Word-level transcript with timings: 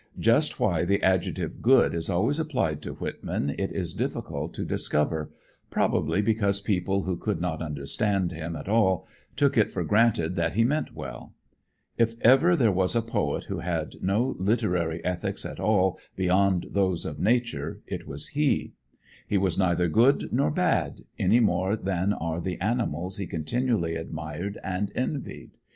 Just 0.19 0.59
why 0.59 0.83
the 0.83 0.99
adjective 1.03 1.61
good 1.61 1.93
is 1.93 2.09
always 2.09 2.39
applied 2.39 2.81
to 2.81 2.93
Whitman 2.93 3.51
it 3.59 3.71
is 3.71 3.93
difficult 3.93 4.51
to 4.55 4.65
discover, 4.65 5.29
probably 5.69 6.23
because 6.23 6.59
people 6.59 7.03
who 7.03 7.15
could 7.15 7.39
not 7.39 7.61
understand 7.61 8.31
him 8.31 8.55
at 8.55 8.67
all 8.67 9.07
took 9.35 9.59
it 9.59 9.69
for 9.71 9.83
granted 9.83 10.35
that 10.37 10.53
he 10.55 10.63
meant 10.63 10.95
well. 10.95 11.35
If 11.99 12.19
ever 12.21 12.55
there 12.55 12.71
was 12.71 12.95
a 12.95 13.03
poet 13.03 13.43
who 13.43 13.59
had 13.59 13.93
no 14.01 14.35
literary 14.39 15.05
ethics 15.05 15.45
at 15.45 15.59
all 15.59 15.99
beyond 16.15 16.69
those 16.71 17.05
of 17.05 17.19
nature, 17.19 17.81
it 17.85 18.07
was 18.07 18.29
he. 18.29 18.73
He 19.27 19.37
was 19.37 19.55
neither 19.55 19.87
good 19.87 20.33
nor 20.33 20.49
bad, 20.49 21.01
any 21.19 21.39
more 21.39 21.75
than 21.75 22.11
are 22.11 22.41
the 22.41 22.59
animals 22.59 23.17
he 23.17 23.27
continually 23.27 23.95
admired 23.95 24.57
and 24.63 24.91
envied. 24.95 25.51